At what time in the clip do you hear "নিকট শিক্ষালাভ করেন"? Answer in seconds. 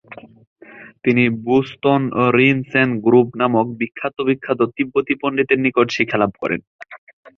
5.65-6.61